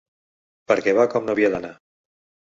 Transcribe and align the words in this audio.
Perquè 0.71 0.95
va 0.99 1.05
com 1.11 1.27
no 1.27 1.35
havia 1.35 1.51
d’anar. 1.57 1.71